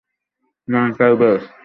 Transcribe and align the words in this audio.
না, 0.67 0.79
এটাই 0.87 1.13
বেশ। 1.15 1.43